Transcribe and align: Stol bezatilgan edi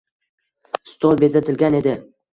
Stol 0.93 1.23
bezatilgan 1.27 1.81
edi 1.85 1.95